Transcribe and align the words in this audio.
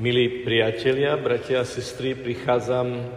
Milí 0.00 0.40
priatelia, 0.40 1.20
bratia 1.20 1.60
a 1.60 1.68
sestry, 1.68 2.16
prichádzam 2.16 3.12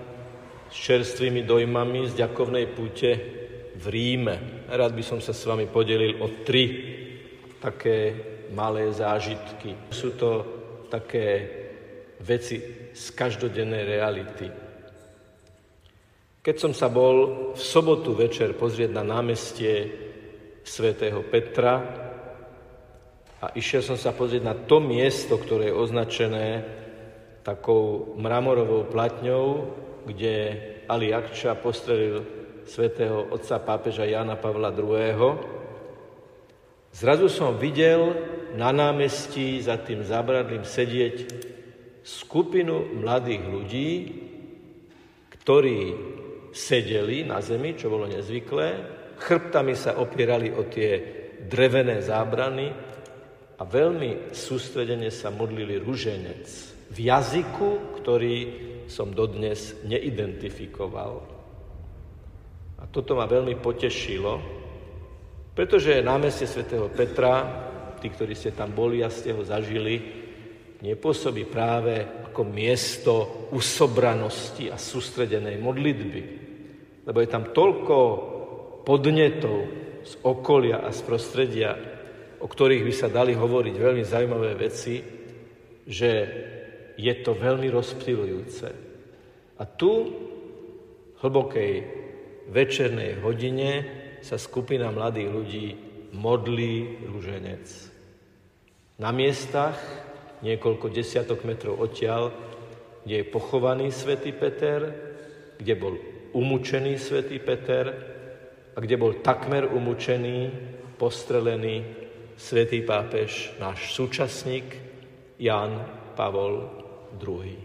s 0.68 0.76
čerstvými 0.76 1.48
dojmami 1.48 2.12
z 2.12 2.20
ďakovnej 2.20 2.68
púte 2.76 3.10
v 3.80 3.86
Ríme. 3.88 4.68
Rád 4.68 4.92
by 4.92 5.00
som 5.00 5.24
sa 5.24 5.32
s 5.32 5.48
vami 5.48 5.72
podelil 5.72 6.20
o 6.20 6.44
tri 6.44 6.66
také 7.64 8.12
malé 8.52 8.92
zážitky. 8.92 9.88
Sú 9.88 10.20
to 10.20 10.44
také 10.92 11.48
veci 12.20 12.60
z 12.92 13.06
každodennej 13.16 13.84
reality. 13.88 14.48
Keď 16.44 16.56
som 16.60 16.76
sa 16.76 16.92
bol 16.92 17.16
v 17.56 17.62
sobotu 17.64 18.12
večer 18.20 18.52
pozrieť 18.52 18.92
na 18.92 19.08
námestie 19.08 19.96
svätého 20.68 21.24
Petra, 21.24 22.05
a 23.44 23.52
išiel 23.52 23.84
som 23.84 23.98
sa 24.00 24.16
pozrieť 24.16 24.44
na 24.44 24.56
to 24.56 24.80
miesto, 24.80 25.36
ktoré 25.36 25.70
je 25.70 25.80
označené 25.80 26.46
takou 27.44 28.16
mramorovou 28.18 28.88
platňou, 28.90 29.70
kde 30.08 30.36
Ali 30.88 31.12
Akča 31.14 31.54
postrelil 31.60 32.26
svätého 32.66 33.30
otca 33.30 33.62
pápeža 33.62 34.10
Jana 34.10 34.34
Pavla 34.40 34.74
II. 34.74 35.38
Zrazu 36.96 37.28
som 37.30 37.60
videl 37.60 38.16
na 38.56 38.72
námestí 38.72 39.60
za 39.62 39.78
tým 39.78 40.02
zábradlím 40.02 40.64
sedieť 40.64 41.16
skupinu 42.02 43.04
mladých 43.04 43.44
ľudí, 43.46 43.92
ktorí 45.36 45.80
sedeli 46.56 47.28
na 47.28 47.44
zemi, 47.44 47.76
čo 47.76 47.92
bolo 47.92 48.08
nezvyklé, 48.08 48.68
chrbtami 49.20 49.76
sa 49.76 50.00
opierali 50.00 50.50
o 50.56 50.66
tie 50.66 51.04
drevené 51.46 52.00
zábrany 52.02 52.85
a 53.56 53.64
veľmi 53.64 54.36
sústredene 54.36 55.08
sa 55.08 55.32
modlili 55.32 55.80
ruženec 55.80 56.44
v 56.92 56.98
jazyku, 57.08 58.00
ktorý 58.04 58.38
som 58.86 59.16
dodnes 59.16 59.80
neidentifikoval. 59.88 61.14
A 62.80 62.84
toto 62.92 63.16
ma 63.16 63.26
veľmi 63.26 63.58
potešilo, 63.58 64.34
pretože 65.56 66.04
námestie 66.04 66.46
svätého 66.46 66.92
Petra, 66.92 67.42
tí, 68.04 68.12
ktorí 68.12 68.36
ste 68.36 68.52
tam 68.52 68.76
boli 68.76 69.02
a 69.02 69.10
ste 69.10 69.32
ho 69.32 69.42
zažili, 69.42 70.04
nepôsobí 70.84 71.48
práve 71.48 72.04
ako 72.30 72.42
miesto 72.44 73.14
usobranosti 73.56 74.68
a 74.70 74.76
sústredenej 74.76 75.58
modlitby. 75.64 76.22
Lebo 77.08 77.18
je 77.24 77.30
tam 77.32 77.56
toľko 77.56 77.98
podnetov 78.84 79.58
z 80.06 80.14
okolia 80.22 80.86
a 80.86 80.94
z 80.94 81.00
prostredia, 81.02 81.95
o 82.40 82.48
ktorých 82.48 82.84
by 82.84 82.94
sa 82.94 83.08
dali 83.08 83.34
hovoriť 83.36 83.76
veľmi 83.76 84.04
zaujímavé 84.04 84.52
veci, 84.60 85.02
že 85.86 86.12
je 86.96 87.14
to 87.22 87.36
veľmi 87.36 87.68
rozptýlujúce. 87.70 88.68
A 89.56 89.64
tu, 89.64 89.92
v 91.16 91.18
hlbokej 91.24 91.74
večernej 92.52 93.24
hodine, 93.24 93.72
sa 94.26 94.42
skupina 94.42 94.90
mladých 94.90 95.30
ľudí 95.30 95.68
modlí 96.18 97.06
rúženec. 97.08 97.66
Na 98.98 99.12
miestach, 99.12 99.76
niekoľko 100.42 100.88
desiatok 100.90 101.44
metrov 101.44 101.78
odtiaľ, 101.78 102.32
kde 103.06 103.22
je 103.22 103.32
pochovaný 103.32 103.94
svätý 103.94 104.34
Peter, 104.34 104.82
kde 105.62 105.74
bol 105.78 105.94
umúčený 106.34 106.98
svätý 106.98 107.38
Peter 107.40 107.86
a 108.76 108.78
kde 108.82 108.96
bol 108.98 109.20
takmer 109.22 109.70
umúčený, 109.70 110.52
postrelený 110.96 112.05
svätý 112.36 112.84
pápež, 112.84 113.56
náš 113.60 113.94
súčasník 113.96 114.76
Jan 115.40 115.88
Pavol 116.16 116.70
II. 117.20 117.58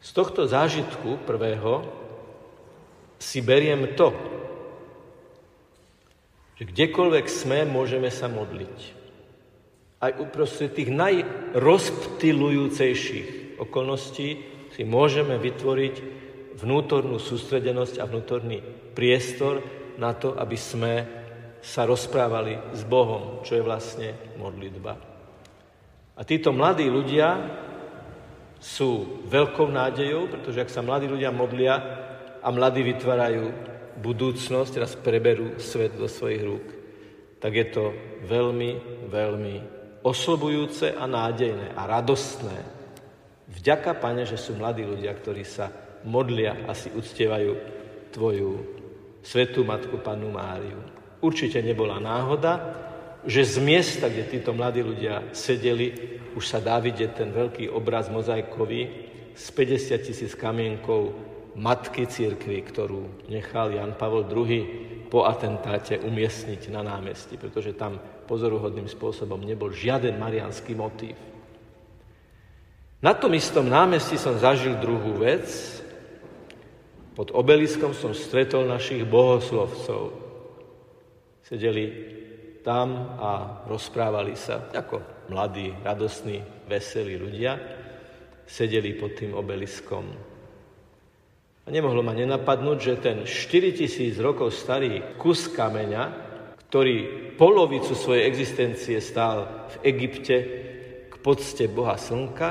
Z 0.00 0.16
tohto 0.16 0.48
zážitku 0.48 1.16
prvého 1.28 1.84
si 3.20 3.44
beriem 3.44 3.92
to, 3.96 4.12
že 6.56 6.64
kdekoľvek 6.68 7.28
sme, 7.28 7.64
môžeme 7.68 8.08
sa 8.08 8.28
modliť. 8.28 8.92
Aj 10.00 10.16
uprostred 10.16 10.72
tých 10.72 10.88
najrozptilujúcejších 10.88 13.60
okolností 13.60 14.28
si 14.72 14.82
môžeme 14.88 15.36
vytvoriť 15.36 16.00
vnútornú 16.56 17.20
sústredenosť 17.20 18.00
a 18.00 18.08
vnútorný 18.08 18.64
priestor 18.96 19.60
na 20.00 20.16
to, 20.16 20.32
aby 20.36 20.56
sme 20.56 21.19
sa 21.60 21.84
rozprávali 21.84 22.56
s 22.72 22.82
Bohom, 22.88 23.44
čo 23.44 23.56
je 23.56 23.64
vlastne 23.64 24.08
modlitba. 24.40 24.96
A 26.16 26.20
títo 26.24 26.52
mladí 26.52 26.88
ľudia 26.88 27.36
sú 28.60 29.24
veľkou 29.24 29.72
nádejou, 29.72 30.28
pretože 30.28 30.60
ak 30.60 30.72
sa 30.72 30.84
mladí 30.84 31.08
ľudia 31.08 31.32
modlia 31.32 31.74
a 32.44 32.48
mladí 32.52 32.84
vytvárajú 32.84 33.52
budúcnosť, 34.00 34.70
teraz 34.72 34.92
preberú 34.96 35.56
svet 35.56 35.96
do 35.96 36.08
svojich 36.08 36.42
rúk, 36.44 36.66
tak 37.40 37.56
je 37.56 37.66
to 37.72 37.84
veľmi, 38.28 38.70
veľmi 39.08 39.56
oslobujúce 40.04 40.92
a 40.92 41.04
nádejné 41.08 41.72
a 41.72 41.88
radostné. 41.88 42.56
Vďaka, 43.48 43.96
Pane, 43.96 44.28
že 44.28 44.36
sú 44.36 44.56
mladí 44.56 44.84
ľudia, 44.84 45.12
ktorí 45.16 45.44
sa 45.44 45.72
modlia 46.04 46.68
a 46.68 46.72
si 46.76 46.92
uctievajú 46.92 47.52
Tvoju 48.12 48.50
svetú 49.24 49.64
Matku 49.64 50.00
Panu 50.00 50.32
Máriu. 50.32 50.99
Určite 51.20 51.60
nebola 51.60 52.00
náhoda, 52.00 52.52
že 53.28 53.44
z 53.44 53.56
miesta, 53.60 54.08
kde 54.08 54.24
títo 54.24 54.56
mladí 54.56 54.80
ľudia 54.80 55.32
sedeli, 55.36 55.92
už 56.32 56.44
sa 56.44 56.58
dá 56.62 56.80
vidieť 56.80 57.10
ten 57.12 57.28
veľký 57.28 57.68
obraz 57.68 58.08
mozaikový 58.08 58.88
s 59.36 59.52
50 59.52 60.06
tisíc 60.06 60.32
kamienkov 60.32 61.12
matky 61.58 62.06
církvy, 62.06 62.62
ktorú 62.64 63.28
nechal 63.28 63.74
Jan 63.74 63.98
Pavel 63.98 64.24
II 64.24 64.60
po 65.10 65.26
atentáte 65.26 65.98
umiestniť 65.98 66.70
na 66.70 66.86
námestí, 66.86 67.34
pretože 67.34 67.74
tam 67.74 67.98
pozoruhodným 68.30 68.86
spôsobom 68.86 69.42
nebol 69.42 69.74
žiaden 69.74 70.14
marianský 70.16 70.78
motív. 70.78 71.18
Na 73.00 73.16
tom 73.16 73.32
istom 73.34 73.66
námestí 73.66 74.20
som 74.20 74.36
zažil 74.36 74.76
druhú 74.78 75.18
vec. 75.18 75.48
Pod 77.16 77.32
obeliskom 77.32 77.96
som 77.96 78.14
stretol 78.14 78.68
našich 78.68 79.02
bohoslovcov, 79.08 80.29
Sedeli 81.50 81.86
tam 82.62 83.18
a 83.18 83.66
rozprávali 83.66 84.38
sa 84.38 84.70
ako 84.70 85.26
mladí, 85.34 85.74
radostní, 85.82 86.38
veselí 86.70 87.18
ľudia. 87.18 87.58
Sedeli 88.46 88.94
pod 88.94 89.18
tým 89.18 89.34
obeliskom. 89.34 90.06
A 91.66 91.68
nemohlo 91.74 92.06
ma 92.06 92.14
nenapadnúť, 92.14 92.78
že 92.78 93.02
ten 93.02 93.18
4000 93.26 94.14
rokov 94.22 94.54
starý 94.54 95.18
kus 95.18 95.50
kameňa, 95.50 96.02
ktorý 96.70 96.96
polovicu 97.34 97.98
svojej 97.98 98.30
existencie 98.30 99.02
stál 99.02 99.66
v 99.74 99.90
Egypte 99.90 100.36
k 101.10 101.14
pocte 101.18 101.66
Boha 101.66 101.98
Slnka 101.98 102.48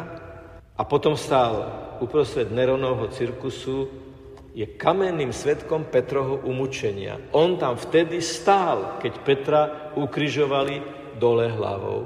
a 0.76 0.82
potom 0.84 1.16
stál 1.16 1.64
uprostred 2.04 2.52
Neronovho 2.52 3.08
cirkusu 3.16 4.09
je 4.54 4.66
kamenným 4.66 5.30
svetkom 5.30 5.88
Petroho 5.88 6.42
umúčenia. 6.42 7.22
On 7.32 7.56
tam 7.56 7.78
vtedy 7.78 8.20
stál, 8.20 8.98
keď 8.98 9.14
Petra 9.22 9.62
ukrižovali 9.94 10.82
dole 11.22 11.52
hlavou. 11.54 12.00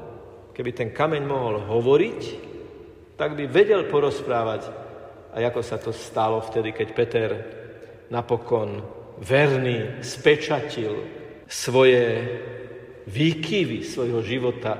Keby 0.51 0.71
ten 0.75 0.89
kameň 0.91 1.23
mohol 1.23 1.63
hovoriť, 1.63 2.21
tak 3.15 3.39
by 3.39 3.47
vedel 3.47 3.87
porozprávať, 3.87 4.69
a 5.33 5.41
ako 5.41 5.61
sa 5.65 5.81
to 5.81 5.89
stalo 5.89 6.43
vtedy, 6.45 6.75
keď 6.75 6.87
Peter 6.93 7.29
napokon 8.13 8.85
verný 9.17 10.03
spečatil 10.05 10.93
svoje 11.49 12.21
výkyvy 13.09 13.81
svojho 13.81 14.21
života 14.21 14.77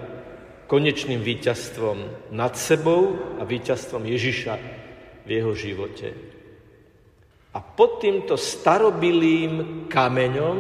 konečným 0.69 1.21
víťazstvom 1.21 2.29
nad 2.33 2.53
sebou 2.53 3.17
a 3.37 3.43
víťazstvom 3.45 4.03
Ježiša 4.05 4.53
v 5.25 5.29
jeho 5.29 5.53
živote. 5.53 6.13
A 7.53 7.61
pod 7.61 8.01
týmto 8.01 8.33
starobilým 8.33 9.85
kameňom 9.85 10.57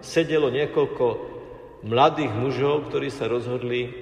sedelo 0.00 0.48
niekoľko 0.48 1.06
mladých 1.84 2.32
mužov, 2.32 2.88
ktorí 2.88 3.12
sa 3.12 3.28
rozhodli, 3.28 3.92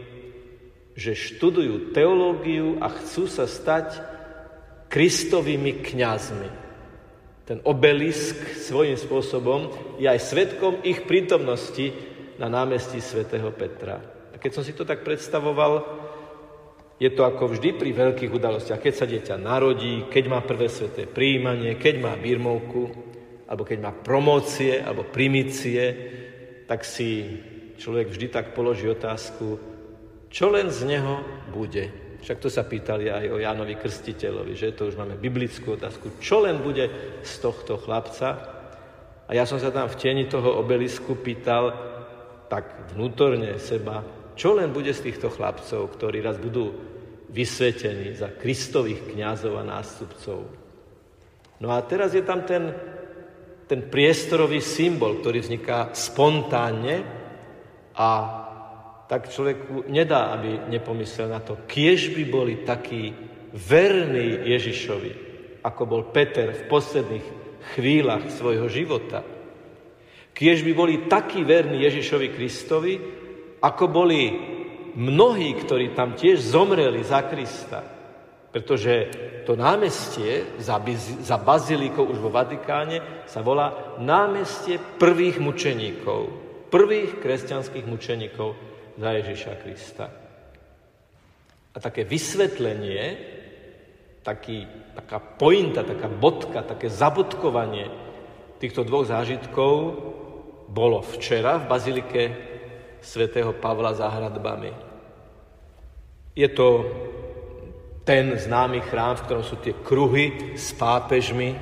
že 0.98 1.14
študujú 1.14 1.94
teológiu 1.94 2.78
a 2.78 2.90
chcú 2.90 3.26
sa 3.26 3.46
stať 3.46 3.98
kristovými 4.90 5.82
kňazmi. 5.82 6.50
Ten 7.46 7.58
obelisk 7.64 8.34
svojím 8.60 8.98
spôsobom 8.98 9.72
je 9.98 10.06
aj 10.06 10.20
svetkom 10.20 10.84
ich 10.84 11.06
prítomnosti 11.06 11.90
na 12.38 12.46
námestí 12.46 13.02
svätého 13.02 13.50
Petra. 13.50 13.98
A 14.30 14.36
keď 14.38 14.50
som 14.58 14.62
si 14.62 14.76
to 14.76 14.86
tak 14.86 15.02
predstavoval, 15.02 16.06
je 16.98 17.10
to 17.14 17.22
ako 17.22 17.54
vždy 17.54 17.78
pri 17.78 17.90
veľkých 17.94 18.34
udalostiach. 18.34 18.82
Keď 18.82 18.94
sa 18.94 19.06
dieťa 19.06 19.38
narodí, 19.38 20.10
keď 20.10 20.24
má 20.26 20.42
prvé 20.42 20.66
sveté 20.66 21.06
príjmanie, 21.06 21.78
keď 21.78 21.94
má 22.02 22.12
birmovku, 22.18 22.90
alebo 23.46 23.62
keď 23.62 23.78
má 23.78 23.92
promócie, 23.94 24.82
alebo 24.82 25.06
primície, 25.06 25.80
tak 26.66 26.82
si 26.82 27.38
človek 27.78 28.10
vždy 28.10 28.26
tak 28.28 28.52
položí 28.52 28.90
otázku, 28.90 29.56
čo 30.28 30.50
len 30.50 30.68
z 30.74 30.84
neho 30.84 31.22
bude. 31.54 31.88
Však 32.18 32.42
to 32.42 32.50
sa 32.50 32.66
pýtali 32.66 33.08
aj 33.08 33.24
o 33.30 33.38
Jánovi 33.38 33.78
Krstiteľovi, 33.78 34.52
že 34.58 34.74
to 34.74 34.90
už 34.90 34.98
máme 34.98 35.14
biblickú 35.14 35.78
otázku. 35.78 36.18
Čo 36.18 36.42
len 36.44 36.58
bude 36.58 36.90
z 37.22 37.34
tohto 37.38 37.78
chlapca? 37.78 38.58
A 39.24 39.30
ja 39.32 39.46
som 39.46 39.62
sa 39.62 39.70
tam 39.70 39.86
v 39.86 39.96
tieni 39.96 40.26
toho 40.26 40.58
obelisku 40.58 41.14
pýtal 41.22 41.72
tak 42.50 42.90
vnútorne 42.92 43.54
seba, 43.62 44.02
čo 44.34 44.58
len 44.58 44.74
bude 44.74 44.90
z 44.90 45.08
týchto 45.08 45.30
chlapcov, 45.30 45.94
ktorí 45.94 46.18
raz 46.18 46.42
budú 46.42 46.87
vysvetení 47.28 48.16
za 48.16 48.32
Kristových 48.32 49.12
kňazov 49.12 49.60
a 49.60 49.68
nástupcov. 49.68 50.38
No 51.60 51.68
a 51.74 51.78
teraz 51.84 52.16
je 52.16 52.24
tam 52.24 52.42
ten, 52.48 52.72
ten 53.68 53.84
priestorový 53.86 54.64
symbol, 54.64 55.20
ktorý 55.20 55.44
vzniká 55.44 55.92
spontánne 55.92 57.04
a 57.98 58.08
tak 59.08 59.32
človeku 59.32 59.88
nedá, 59.88 60.36
aby 60.36 60.68
nepomyslel 60.68 61.32
na 61.32 61.40
to, 61.40 61.64
kiež 61.64 62.12
by 62.12 62.24
boli 62.28 62.54
takí 62.62 63.12
verní 63.56 64.52
Ježišovi, 64.52 65.12
ako 65.64 65.82
bol 65.88 66.02
Peter 66.12 66.52
v 66.52 66.68
posledných 66.68 67.26
chvíľach 67.76 68.28
svojho 68.28 68.68
života. 68.68 69.24
Kiež 70.36 70.62
by 70.62 70.72
boli 70.76 70.94
takí 71.10 71.42
verní 71.42 71.82
Ježišovi 71.82 72.28
Kristovi, 72.36 72.94
ako 73.58 73.84
boli 73.90 74.20
mnohí, 74.98 75.54
ktorí 75.54 75.94
tam 75.94 76.18
tiež 76.18 76.42
zomreli 76.42 77.06
za 77.06 77.22
Krista. 77.22 77.86
Pretože 78.50 78.94
to 79.46 79.54
námestie 79.54 80.58
za, 80.58 80.82
za 81.22 81.36
bazilikou 81.38 82.02
už 82.10 82.18
vo 82.18 82.34
Vatikáne 82.34 83.22
sa 83.30 83.38
volá 83.44 83.94
námestie 84.02 84.80
prvých 84.80 85.38
mučeníkov, 85.38 86.20
prvých 86.72 87.22
kresťanských 87.22 87.86
mučeníkov 87.86 88.58
za 88.98 89.08
Ježiša 89.14 89.52
Krista. 89.62 90.06
A 91.70 91.76
také 91.78 92.02
vysvetlenie, 92.02 93.04
taký, 94.26 94.66
taká 94.98 95.22
pointa, 95.22 95.86
taká 95.86 96.10
bodka, 96.10 96.66
také 96.66 96.90
zabodkovanie 96.90 97.86
týchto 98.58 98.82
dvoch 98.82 99.06
zážitkov 99.06 99.94
bolo 100.66 100.98
včera 101.04 101.62
v 101.62 101.68
bazilike 101.70 102.22
svätého 102.98 103.54
Pavla 103.54 103.94
za 103.94 104.10
hradbami. 104.10 104.87
Je 106.38 106.46
to 106.54 106.86
ten 108.06 108.38
známy 108.38 108.86
chrám, 108.86 109.18
v 109.18 109.24
ktorom 109.26 109.42
sú 109.42 109.58
tie 109.58 109.74
kruhy 109.74 110.54
s 110.54 110.70
pápežmi. 110.78 111.58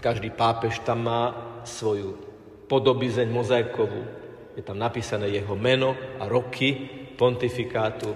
Každý 0.00 0.32
pápež 0.32 0.80
tam 0.80 1.04
má 1.04 1.22
svoju 1.68 2.16
podobizeň 2.64 3.28
mozaikovú, 3.28 4.02
je 4.56 4.64
tam 4.64 4.80
napísané 4.80 5.28
jeho 5.28 5.52
meno 5.52 5.92
a 6.16 6.24
roky 6.24 6.72
pontifikátu. 7.20 8.08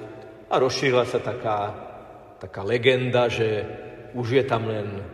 A 0.48 0.56
rozšírila 0.56 1.04
sa 1.04 1.20
taká, 1.20 1.58
taká 2.40 2.64
legenda, 2.64 3.28
že 3.28 3.68
už 4.16 4.40
je 4.40 4.44
tam 4.48 4.72
len 4.72 5.04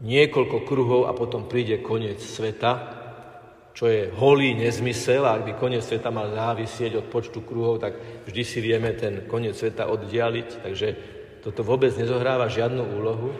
niekoľko 0.00 0.64
kruhov 0.64 1.02
a 1.06 1.12
potom 1.12 1.44
príde 1.44 1.84
koniec 1.84 2.24
sveta, 2.24 2.95
čo 3.76 3.92
je 3.92 4.08
holý 4.08 4.56
nezmysel 4.56 5.20
a 5.28 5.36
ak 5.36 5.44
by 5.44 5.52
koniec 5.60 5.84
sveta 5.84 6.08
mal 6.08 6.32
závisieť 6.32 6.96
od 6.96 7.12
počtu 7.12 7.44
kruhov, 7.44 7.76
tak 7.76 8.24
vždy 8.24 8.42
si 8.42 8.64
vieme 8.64 8.96
ten 8.96 9.28
koniec 9.28 9.52
sveta 9.52 9.92
oddialiť, 9.92 10.64
takže 10.64 10.88
toto 11.44 11.60
vôbec 11.60 11.92
nezohráva 11.92 12.48
žiadnu 12.48 12.82
úlohu. 12.96 13.36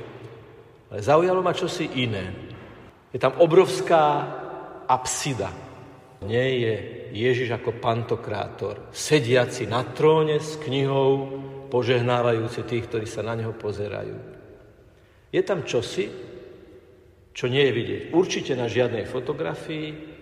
Ale 0.93 1.01
zaujalo 1.01 1.41
ma 1.41 1.57
čosi 1.57 1.89
iné. 2.05 2.37
Je 3.11 3.17
tam 3.17 3.33
obrovská 3.41 4.29
apsida, 4.85 5.49
nie 6.29 6.69
je 6.69 6.75
Ježiš 7.17 7.57
ako 7.57 7.81
pantokrátor, 7.81 8.93
sediaci 8.93 9.65
na 9.65 9.89
tróne 9.89 10.37
s 10.37 10.61
knihou, 10.61 11.33
požehnávajúci 11.73 12.61
tých, 12.69 12.85
ktorí 12.93 13.09
sa 13.09 13.25
na 13.25 13.41
neho 13.41 13.57
pozerajú. 13.57 14.21
Je 15.33 15.41
tam 15.41 15.65
čosi, 15.65 16.13
čo 17.33 17.49
nie 17.49 17.65
je 17.65 17.73
vidieť 17.73 18.03
určite 18.13 18.53
na 18.53 18.69
žiadnej 18.69 19.09
fotografii, 19.09 20.16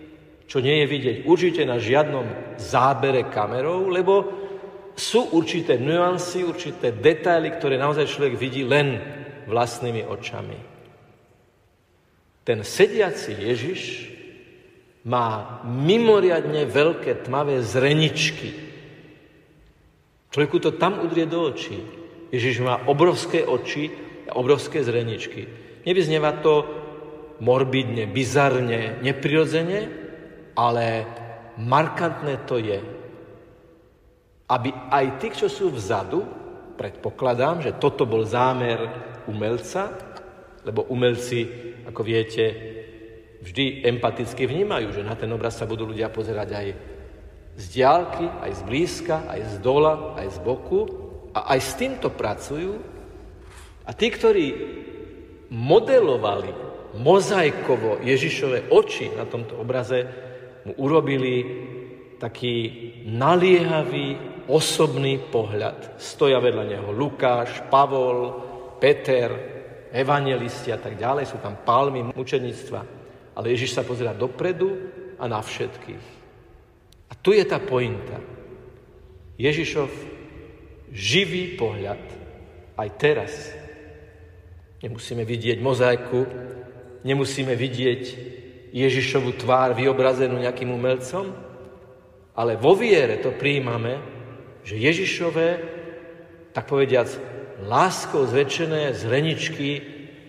čo 0.45 0.61
nie 0.61 0.81
je 0.83 0.87
vidieť 0.87 1.17
určite 1.25 1.61
na 1.65 1.81
žiadnom 1.81 2.57
zábere 2.61 3.25
kamerou, 3.29 3.89
lebo 3.89 4.13
sú 4.95 5.35
určité 5.35 5.75
nuancy, 5.75 6.45
určité 6.45 6.95
detaily, 6.95 7.51
ktoré 7.51 7.75
naozaj 7.75 8.07
človek 8.07 8.33
vidí 8.39 8.63
len 8.63 9.01
vlastnými 9.49 10.07
očami. 10.07 10.57
Ten 12.45 12.61
sediaci 12.61 13.33
Ježiš 13.35 13.81
má 15.05 15.61
mimoriadne 15.65 16.65
veľké 16.65 17.25
tmavé 17.25 17.61
zreničky. 17.61 18.53
Človeku 20.29 20.57
to 20.61 20.71
tam 20.77 21.01
udrie 21.01 21.25
do 21.25 21.41
očí. 21.41 21.77
Ježiš 22.29 22.61
má 22.61 22.85
obrovské 22.89 23.45
oči 23.45 23.89
a 24.29 24.37
obrovské 24.37 24.81
zreničky. 24.81 25.45
Nevyznieva 25.85 26.41
to 26.41 26.65
morbidne, 27.41 28.09
bizarne, 28.09 28.97
neprirodzene, 29.03 30.04
ale 30.55 31.05
markantné 31.59 32.47
to 32.47 32.57
je. 32.57 32.79
Aby 34.47 34.71
aj 34.89 35.05
tí, 35.19 35.27
čo 35.35 35.51
sú 35.51 35.69
vzadu, 35.69 36.23
predpokladám, 36.79 37.63
že 37.63 37.77
toto 37.77 38.07
bol 38.07 38.23
zámer 38.23 38.79
umelca, 39.27 39.91
lebo 40.65 40.87
umelci, 40.89 41.45
ako 41.85 42.01
viete, 42.01 42.45
vždy 43.41 43.85
empaticky 43.85 44.49
vnímajú, 44.49 45.01
že 45.01 45.05
na 45.05 45.13
ten 45.13 45.29
obraz 45.29 45.57
sa 45.59 45.69
budú 45.69 45.85
ľudia 45.85 46.09
pozerať 46.09 46.49
aj 46.51 46.67
z 47.55 47.65
diálky, 47.71 48.25
aj 48.25 48.51
z 48.51 48.61
blízka, 48.67 49.15
aj 49.29 49.41
z 49.47 49.55
dola, 49.63 50.17
aj 50.19 50.27
z 50.35 50.37
boku 50.43 50.81
a 51.31 51.55
aj 51.55 51.59
s 51.61 51.71
týmto 51.77 52.09
pracujú. 52.11 52.73
A 53.85 53.91
tí, 53.93 54.09
ktorí 54.09 54.45
modelovali 55.53 56.51
mozaikovo 56.97 58.01
Ježišové 58.01 58.71
oči 58.73 59.13
na 59.13 59.29
tomto 59.29 59.59
obraze, 59.61 60.24
mu 60.65 60.73
urobili 60.81 61.45
taký 62.17 62.55
naliehavý 63.05 64.17
osobný 64.49 65.21
pohľad. 65.29 65.97
Stoja 66.01 66.41
vedľa 66.41 66.65
neho 66.65 66.89
Lukáš, 66.89 67.65
Pavol, 67.69 68.33
Peter, 68.81 69.29
evangelisti 69.93 70.73
a 70.73 70.79
tak 70.81 70.97
ďalej, 70.99 71.29
sú 71.29 71.37
tam 71.39 71.61
palmy 71.61 72.11
mučenictva. 72.11 72.81
Ale 73.35 73.51
Ježiš 73.53 73.77
sa 73.77 73.87
pozera 73.87 74.15
dopredu 74.15 74.73
a 75.19 75.27
na 75.27 75.39
všetkých. 75.39 76.05
A 77.09 77.13
tu 77.15 77.31
je 77.35 77.45
tá 77.45 77.61
pointa. 77.61 78.17
Ježišov 79.35 79.91
živý 80.91 81.59
pohľad 81.59 81.99
aj 82.79 82.89
teraz. 82.95 83.33
Nemusíme 84.79 85.27
vidieť 85.27 85.59
mozaiku, 85.59 86.23
nemusíme 87.03 87.51
vidieť 87.55 88.03
Ježišovu 88.75 89.39
tvár 89.39 89.71
vyobrazenú 89.71 90.35
nejakým 90.35 90.67
umelcom, 90.67 91.31
ale 92.35 92.59
vo 92.59 92.75
viere 92.75 93.23
to 93.23 93.31
príjmame, 93.31 94.03
že 94.67 94.75
Ježišové, 94.75 95.49
tak 96.51 96.67
povediac, 96.67 97.07
láskou 97.63 98.27
zväčšené 98.27 98.91
zreničky 98.91 99.79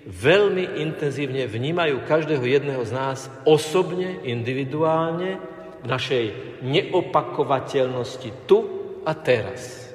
veľmi 0.06 0.78
intenzívne 0.78 1.50
vnímajú 1.50 2.06
každého 2.06 2.46
jedného 2.46 2.82
z 2.86 2.92
nás 2.94 3.26
osobne, 3.42 4.22
individuálne, 4.22 5.42
v 5.82 5.86
našej 5.90 6.24
neopakovateľnosti 6.62 8.30
tu 8.46 8.58
a 9.02 9.12
teraz. 9.14 9.90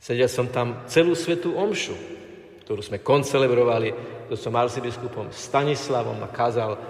Sedel 0.00 0.26
som 0.26 0.48
tam 0.48 0.88
celú 0.88 1.12
svetú 1.14 1.54
omšu, 1.54 1.94
ktorú 2.72 2.80
sme 2.80 3.04
koncelebrovali, 3.04 3.92
to 4.32 4.36
som 4.40 4.56
arcibiskupom 4.56 5.28
Stanislavom 5.28 6.16
a 6.24 6.32
kázal 6.32 6.80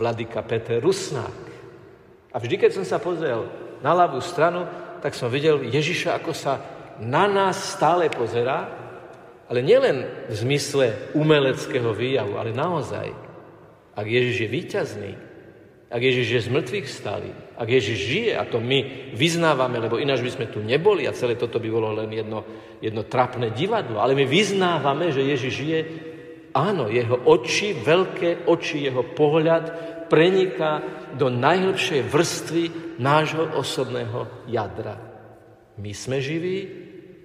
vladyka 0.00 0.40
Peter 0.48 0.80
Rusnák. 0.80 1.36
A 2.32 2.40
vždy, 2.40 2.56
keď 2.56 2.80
som 2.80 2.88
sa 2.88 2.96
pozrel 2.96 3.44
na 3.84 3.92
ľavú 3.92 4.16
stranu, 4.24 4.64
tak 5.04 5.12
som 5.12 5.28
videl 5.28 5.60
Ježiša, 5.60 6.16
ako 6.16 6.32
sa 6.32 6.56
na 7.04 7.28
nás 7.28 7.76
stále 7.76 8.08
pozerá 8.08 8.86
ale 9.46 9.62
nielen 9.62 10.26
v 10.26 10.34
zmysle 10.34 11.14
umeleckého 11.14 11.94
výjavu, 11.94 12.34
ale 12.34 12.50
naozaj, 12.50 13.14
ak 13.94 14.06
Ježiš 14.06 14.36
je 14.42 14.48
víťazný, 14.50 15.12
ak 15.86 16.02
Ježiš 16.02 16.26
je 16.26 16.40
z 16.42 16.52
mŕtvych 16.52 16.88
stali, 16.90 17.30
ak 17.54 17.68
Ježiš 17.70 17.98
žije, 17.98 18.32
a 18.34 18.42
to 18.42 18.58
my 18.58 19.10
vyznávame, 19.14 19.78
lebo 19.78 20.02
ináč 20.02 20.18
by 20.18 20.30
sme 20.34 20.46
tu 20.50 20.58
neboli 20.58 21.06
a 21.06 21.14
celé 21.14 21.38
toto 21.38 21.62
by 21.62 21.68
bolo 21.70 21.94
len 21.94 22.10
jedno, 22.10 22.42
jedno 22.82 23.06
trapné 23.06 23.54
divadlo, 23.54 24.02
ale 24.02 24.18
my 24.18 24.26
vyznávame, 24.26 25.14
že 25.14 25.22
Ježiš 25.22 25.52
žije, 25.54 25.78
áno, 26.58 26.90
jeho 26.90 27.22
oči, 27.30 27.78
veľké 27.78 28.50
oči, 28.50 28.90
jeho 28.90 29.14
pohľad 29.14 29.64
preniká 30.10 30.82
do 31.14 31.30
najhlbšej 31.30 32.00
vrstvy 32.10 32.64
nášho 32.98 33.54
osobného 33.54 34.46
jadra. 34.50 34.98
My 35.78 35.92
sme 35.94 36.18
živí, 36.18 36.58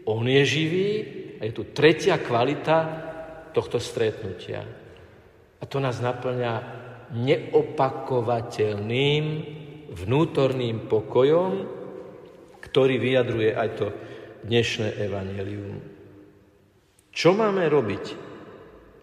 on 0.06 0.27
je 0.27 0.44
živý 0.46 0.89
a 1.39 1.50
je 1.50 1.53
tu 1.56 1.63
tretia 1.74 2.22
kvalita 2.22 2.77
tohto 3.56 3.82
stretnutia. 3.82 4.62
A 5.62 5.63
to 5.65 5.77
nás 5.77 6.01
naplňa 6.01 6.81
neopakovateľným 7.12 9.24
vnútorným 9.91 10.88
pokojom, 10.88 11.68
ktorý 12.63 12.96
vyjadruje 13.00 13.51
aj 13.51 13.70
to 13.75 13.91
dnešné 14.48 14.96
evanelium. 15.03 15.84
Čo 17.12 17.36
máme 17.36 17.68
robiť, 17.68 18.15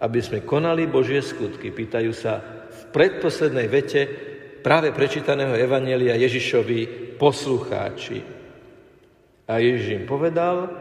aby 0.00 0.20
sme 0.24 0.48
konali 0.48 0.88
Božie 0.88 1.20
skutky? 1.20 1.68
Pýtajú 1.68 2.12
sa 2.16 2.40
v 2.72 2.88
predposlednej 2.88 3.68
vete 3.68 4.08
práve 4.64 4.96
prečítaného 4.96 5.52
evanelia 5.52 6.16
Ježišovi 6.16 7.12
poslucháči. 7.20 8.24
A 9.48 9.60
Ježiš 9.60 10.00
im 10.00 10.04
povedal, 10.08 10.72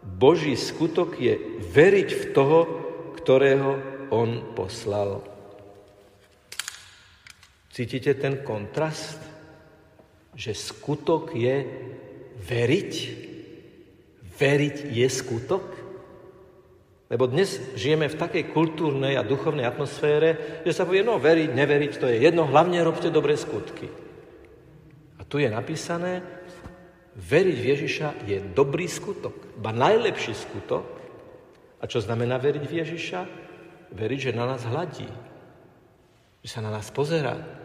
Boží 0.00 0.56
skutok 0.56 1.20
je 1.20 1.36
veriť 1.68 2.08
v 2.08 2.24
toho, 2.32 2.60
ktorého 3.20 3.76
on 4.08 4.56
poslal. 4.56 5.20
Cítite 7.78 8.18
ten 8.18 8.42
kontrast? 8.42 9.22
Že 10.34 10.50
skutok 10.50 11.30
je 11.30 11.62
veriť? 12.42 12.92
Veriť 14.18 14.76
je 14.90 15.06
skutok? 15.06 15.62
Lebo 17.06 17.30
dnes 17.30 17.54
žijeme 17.78 18.10
v 18.10 18.18
takej 18.18 18.50
kultúrnej 18.50 19.14
a 19.14 19.22
duchovnej 19.22 19.62
atmosfére, 19.62 20.58
že 20.66 20.74
sa 20.74 20.82
povie, 20.82 21.06
no 21.06 21.22
veriť, 21.22 21.54
neveriť, 21.54 21.92
to 22.02 22.10
je 22.10 22.18
jedno, 22.18 22.50
hlavne 22.50 22.82
robte 22.82 23.14
dobré 23.14 23.38
skutky. 23.38 23.86
A 25.14 25.22
tu 25.22 25.38
je 25.38 25.46
napísané, 25.46 26.26
veriť 27.14 27.56
v 27.62 27.68
Ježiša 27.78 28.08
je 28.26 28.42
dobrý 28.58 28.90
skutok, 28.90 29.54
ba 29.54 29.70
najlepší 29.70 30.34
skutok. 30.34 30.82
A 31.78 31.86
čo 31.86 32.02
znamená 32.02 32.42
veriť 32.42 32.64
v 32.66 32.76
Ježiša? 32.82 33.20
Veriť, 33.94 34.20
že 34.20 34.32
na 34.34 34.50
nás 34.50 34.66
hladí, 34.66 35.06
že 36.42 36.48
sa 36.50 36.58
na 36.58 36.74
nás 36.74 36.90
pozerá. 36.90 37.57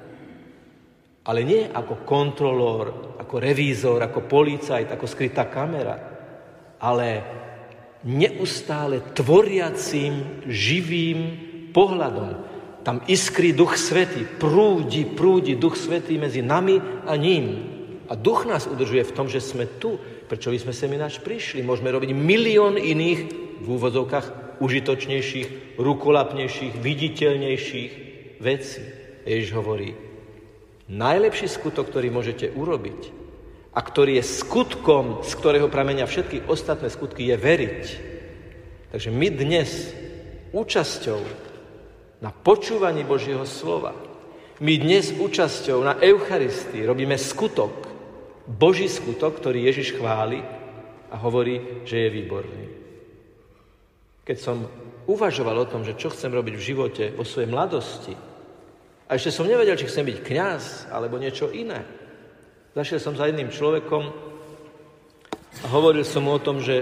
Ale 1.23 1.47
nie 1.47 1.63
ako 1.71 2.03
kontrolór, 2.03 3.15
ako 3.15 3.35
revízor, 3.39 4.03
ako 4.03 4.27
policajt, 4.27 4.91
ako 4.91 5.05
skrytá 5.07 5.47
kamera, 5.47 5.95
ale 6.83 7.07
neustále 8.03 9.15
tvoriacím, 9.15 10.43
živým 10.51 11.19
pohľadom. 11.71 12.29
Tam 12.83 12.99
iskrí 13.07 13.55
Duch 13.55 13.79
Svetý, 13.79 14.27
prúdi, 14.27 15.07
prúdi 15.07 15.55
Duch 15.55 15.79
Svetý 15.79 16.19
medzi 16.19 16.43
nami 16.43 16.83
a 17.07 17.15
ním. 17.15 17.71
A 18.11 18.19
Duch 18.19 18.43
nás 18.43 18.67
udržuje 18.67 19.07
v 19.07 19.15
tom, 19.15 19.31
že 19.31 19.39
sme 19.39 19.63
tu. 19.79 19.95
Prečo 20.27 20.51
by 20.51 20.59
sme 20.59 20.75
semináč 20.75 21.23
prišli? 21.23 21.63
Môžeme 21.63 21.95
robiť 21.95 22.11
milión 22.11 22.75
iných 22.75 23.21
v 23.63 23.67
úvodzovkách 23.71 24.59
užitočnejších, 24.59 25.79
rukolapnejších, 25.79 26.75
viditeľnejších 26.83 27.91
vecí. 28.43 28.83
Ježiš 29.23 29.49
hovorí, 29.55 29.95
najlepší 30.91 31.47
skutok, 31.47 31.89
ktorý 31.91 32.11
môžete 32.11 32.51
urobiť, 32.51 33.23
a 33.73 33.79
ktorý 33.81 34.21
je 34.21 34.25
skutkom, 34.25 35.25
z 35.25 35.31
ktorého 35.33 35.67
pramenia 35.67 36.05
všetky 36.05 36.45
ostatné 36.45 36.93
skutky, 36.93 37.25
je 37.33 37.35
veriť. 37.37 37.83
Takže 38.93 39.09
my 39.09 39.27
dnes 39.33 39.89
účasťou 40.53 41.21
na 42.21 42.29
počúvaní 42.29 43.01
Božieho 43.01 43.43
slova, 43.49 43.97
my 44.61 44.73
dnes 44.77 45.09
účasťou 45.17 45.81
na 45.81 45.97
Eucharistii 45.97 46.85
robíme 46.85 47.17
skutok, 47.17 47.89
Boží 48.45 48.85
skutok, 48.85 49.41
ktorý 49.41 49.65
Ježiš 49.65 49.97
chváli 49.97 50.43
a 51.09 51.15
hovorí, 51.17 51.83
že 51.87 52.05
je 52.05 52.09
výborný. 52.13 52.65
Keď 54.23 54.37
som 54.39 54.67
uvažoval 55.09 55.63
o 55.63 55.69
tom, 55.69 55.83
že 55.83 55.97
čo 55.97 56.13
chcem 56.13 56.31
robiť 56.31 56.55
v 56.55 56.65
živote 56.65 57.03
vo 57.15 57.27
svojej 57.27 57.49
mladosti, 57.49 58.13
a 59.13 59.17
ešte 59.21 59.29
som 59.29 59.45
nevedel, 59.45 59.77
či 59.77 59.85
chcem 59.85 60.09
byť 60.09 60.25
kňaz 60.25 60.89
alebo 60.89 61.21
niečo 61.21 61.53
iné, 61.53 61.85
Zašiel 62.73 62.97
som 62.97 63.13
za 63.13 63.29
jedným 63.29 63.53
človekom 63.53 64.03
a 65.61 65.65
hovoril 65.69 66.01
som 66.01 66.25
mu 66.25 66.33
o 66.33 66.41
tom, 66.41 66.57
že 66.57 66.81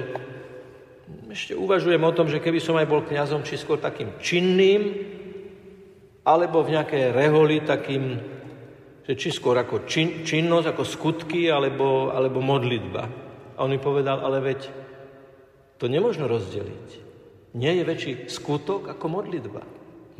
ešte 1.28 1.52
uvažujem 1.52 2.00
o 2.00 2.16
tom, 2.16 2.32
že 2.32 2.40
keby 2.40 2.64
som 2.64 2.80
aj 2.80 2.88
bol 2.88 3.04
kňazom, 3.04 3.44
či 3.44 3.60
skôr 3.60 3.76
takým 3.76 4.16
činným, 4.24 5.12
alebo 6.24 6.64
v 6.64 6.80
nejakej 6.80 7.12
reholi 7.12 7.68
takým, 7.68 8.24
že 9.04 9.20
či 9.20 9.36
skôr 9.36 9.60
ako 9.60 9.84
čin, 9.84 10.24
činnosť, 10.24 10.72
ako 10.72 10.84
skutky, 10.88 11.52
alebo, 11.52 12.08
alebo 12.16 12.40
modlitba. 12.40 13.04
A 13.60 13.68
on 13.68 13.76
mi 13.76 13.80
povedal, 13.84 14.24
ale 14.24 14.40
veď 14.40 14.72
to 15.76 15.92
nemôžno 15.92 16.32
rozdeliť. 16.32 16.90
Nie 17.52 17.76
je 17.76 17.84
väčší 17.84 18.12
skutok 18.32 18.88
ako 18.88 19.06
modlitba. 19.12 19.60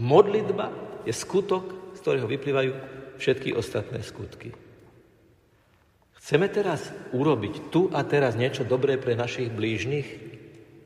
Modlitba 0.04 0.68
je 1.08 1.16
skutok, 1.16 1.81
z 1.96 2.00
ktorého 2.00 2.28
vyplývajú 2.28 2.72
všetky 3.22 3.54
ostatné 3.54 4.02
skutky. 4.02 4.56
Chceme 6.22 6.48
teraz 6.54 6.94
urobiť 7.12 7.74
tu 7.74 7.90
a 7.92 8.06
teraz 8.06 8.38
niečo 8.38 8.62
dobré 8.62 9.02
pre 9.02 9.18
našich 9.18 9.50
blížnych, 9.50 10.08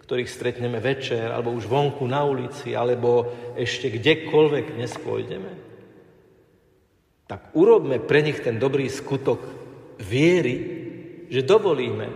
ktorých 0.01 0.29
stretneme 0.31 0.79
večer, 0.79 1.33
alebo 1.33 1.51
už 1.51 1.67
vonku 1.67 2.07
na 2.07 2.24
ulici, 2.24 2.71
alebo 2.71 3.29
ešte 3.57 3.89
kdekoľvek 3.89 4.65
dnes? 4.77 4.95
Tak 7.25 7.57
urobme 7.57 7.97
pre 8.00 8.21
nich 8.21 8.39
ten 8.39 8.62
dobrý 8.62 8.85
skutok 8.88 9.41
viery, 9.97 10.55
že 11.27 11.41
dovolíme, 11.41 12.07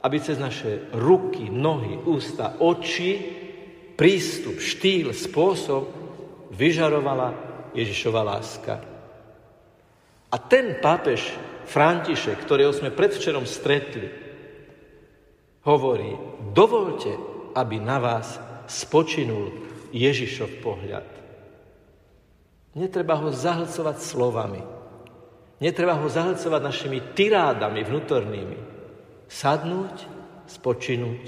aby 0.00 0.16
cez 0.18 0.40
naše 0.40 0.90
ruky, 0.96 1.52
nohy, 1.52 2.02
ústa, 2.08 2.56
oči, 2.58 3.20
prístup, 3.98 4.58
štýl, 4.58 5.12
spôsob 5.12 5.90
vyžarovala 6.54 7.47
Ježišova 7.74 8.22
láska. 8.24 8.80
A 10.28 10.36
ten 10.36 10.76
pápež 10.80 11.32
František, 11.68 12.44
ktorého 12.44 12.72
sme 12.72 12.92
predvčerom 12.92 13.44
stretli, 13.44 14.08
hovorí, 15.64 16.16
dovolte, 16.56 17.12
aby 17.52 17.76
na 17.80 18.00
vás 18.00 18.40
spočinul 18.68 19.52
Ježišov 19.92 20.60
pohľad. 20.64 21.08
Netreba 22.76 23.16
ho 23.20 23.32
zahlcovať 23.32 23.96
slovami. 24.00 24.62
Netreba 25.58 25.98
ho 25.98 26.06
zahlcovať 26.06 26.60
našimi 26.62 26.98
tirádami 27.16 27.80
vnútornými. 27.82 28.58
Sadnúť, 29.28 30.06
spočinúť 30.48 31.24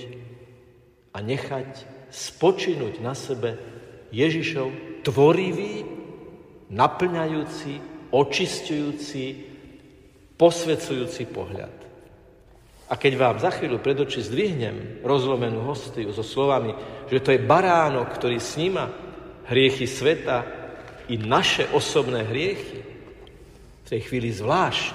a 1.12 1.18
nechať 1.20 1.70
spočinúť 2.09 3.02
na 3.04 3.12
sebe 3.12 3.59
Ježišov 4.14 5.02
tvorivý, 5.04 6.00
naplňajúci, 6.71 7.73
očistujúci, 8.15 9.25
posvedzujúci 10.39 11.23
pohľad. 11.29 11.75
A 12.91 12.99
keď 12.99 13.12
vám 13.15 13.37
za 13.39 13.55
chvíľu 13.55 13.79
pred 13.79 13.95
oči 14.03 14.27
zdvihnem 14.27 15.07
rozlomenú 15.07 15.62
hostiu 15.62 16.11
so 16.11 16.27
slovami, 16.27 16.75
že 17.07 17.23
to 17.23 17.31
je 17.31 17.47
baránok, 17.47 18.11
ktorý 18.19 18.43
sníma 18.43 18.91
hriechy 19.47 19.87
sveta 19.87 20.43
i 21.07 21.15
naše 21.15 21.71
osobné 21.71 22.27
hriechy, 22.27 22.83
v 23.87 23.87
tej 23.87 24.00
chvíli 24.07 24.35
zvlášť 24.35 24.95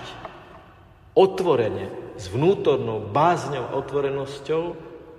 otvorene, 1.16 2.04
s 2.16 2.32
vnútornou 2.32 3.12
bázňou, 3.12 3.76
otvorenosťou 3.80 4.64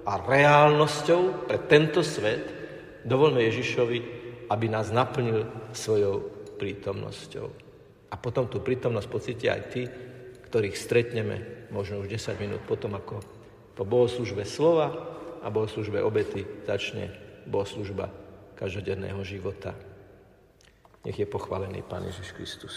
a 0.08 0.12
reálnosťou 0.16 1.48
pre 1.48 1.58
tento 1.68 2.00
svet, 2.00 2.44
dovolme 3.04 3.44
Ježišovi, 3.44 3.98
aby 4.48 4.66
nás 4.68 4.92
naplnil 4.92 5.44
svojou 5.76 6.35
prítomnosťou. 6.56 7.46
A 8.10 8.14
potom 8.16 8.48
tú 8.48 8.64
prítomnosť 8.64 9.08
pocítia 9.12 9.54
aj 9.54 9.62
ty, 9.70 9.82
ktorých 10.48 10.76
stretneme 10.76 11.68
možno 11.70 12.00
už 12.00 12.08
10 12.08 12.42
minút 12.42 12.62
potom, 12.64 12.94
ako 12.96 13.20
po 13.76 13.84
bohoslužbe 13.84 14.46
slova 14.48 14.88
a 15.44 15.46
bohoslužbe 15.52 16.00
obety 16.00 16.48
začne 16.64 17.12
bohoslužba 17.44 18.08
každodenného 18.56 19.20
života. 19.20 19.76
Nech 21.04 21.18
je 21.20 21.28
pochválený 21.28 21.84
Pán 21.84 22.02
Ježiš 22.08 22.34
Kristus. 22.34 22.76